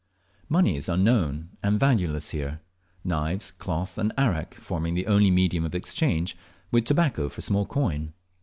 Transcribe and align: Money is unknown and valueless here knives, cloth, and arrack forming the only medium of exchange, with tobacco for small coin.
Money 0.49 0.75
is 0.77 0.89
unknown 0.89 1.49
and 1.61 1.79
valueless 1.79 2.31
here 2.31 2.59
knives, 3.03 3.51
cloth, 3.51 3.99
and 3.99 4.11
arrack 4.17 4.55
forming 4.55 4.95
the 4.95 5.05
only 5.05 5.29
medium 5.29 5.63
of 5.63 5.75
exchange, 5.75 6.35
with 6.71 6.85
tobacco 6.85 7.29
for 7.29 7.41
small 7.41 7.67
coin. 7.67 8.11